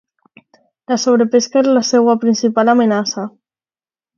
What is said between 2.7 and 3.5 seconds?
amenaça.